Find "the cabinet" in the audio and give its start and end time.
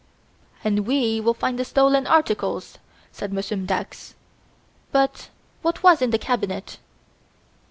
6.09-6.79